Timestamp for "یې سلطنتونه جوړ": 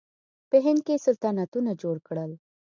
0.95-1.95